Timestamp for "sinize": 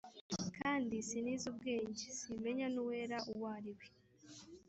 1.07-1.45